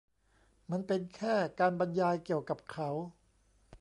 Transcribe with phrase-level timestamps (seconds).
[0.71, 2.89] มันเป็นแค่การบรรยายเกี่ยวกับเขา